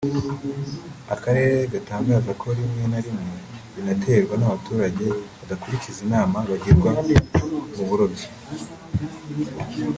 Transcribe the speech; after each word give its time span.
Akarere 1.13 1.57
gatangaza 1.73 2.31
ko 2.41 2.45
rimwe 2.57 2.83
na 2.91 2.99
rimwe 3.05 3.31
binaterwa 3.73 4.33
n’abaturage 4.37 5.05
badakurikiza 5.37 5.99
inama 6.07 6.37
bagirwa 6.49 6.89
mu 7.75 7.83
burobyi 7.89 8.27